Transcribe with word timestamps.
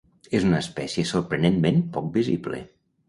És 0.37 0.45
una 0.47 0.61
espècie 0.63 1.05
sorprenentment 1.09 1.79
poc 1.99 2.09
visible. 2.17 2.63